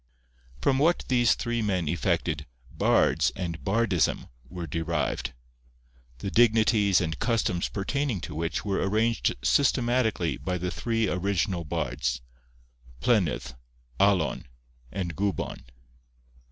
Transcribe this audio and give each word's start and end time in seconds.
From 0.63 0.79
what 0.79 1.05
these 1.09 1.35
three 1.35 1.61
men 1.61 1.87
effected 1.87 2.47
Bards 2.71 3.29
and 3.35 3.63
Bardism 3.63 4.29
were 4.49 4.65
derived; 4.65 5.31
the 6.17 6.31
dignities 6.31 6.99
and 6.99 7.19
customs 7.19 7.69
pertaining 7.69 8.19
to 8.21 8.33
which 8.33 8.65
were 8.65 8.81
arranged 8.89 9.35
systematically 9.43 10.37
by 10.37 10.57
the 10.57 10.71
three 10.71 11.07
original 11.07 11.63
bards, 11.65 12.21
Plenydd, 12.99 13.53
Alon, 13.99 14.47
and 14.91 15.15
Gwbon. 15.15 15.65